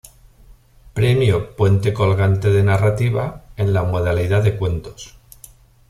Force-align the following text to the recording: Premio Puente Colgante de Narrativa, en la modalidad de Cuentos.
Premio 0.95 1.55
Puente 1.55 1.93
Colgante 1.93 2.49
de 2.49 2.63
Narrativa, 2.63 3.45
en 3.55 3.71
la 3.71 3.83
modalidad 3.83 4.41
de 4.41 4.57
Cuentos. 4.57 5.15